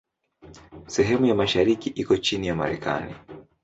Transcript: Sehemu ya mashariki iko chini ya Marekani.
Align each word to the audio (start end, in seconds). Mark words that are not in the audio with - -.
Sehemu 0.87 1.25
ya 1.25 1.35
mashariki 1.35 1.89
iko 1.89 2.17
chini 2.17 2.47
ya 2.47 2.55
Marekani. 2.55 3.13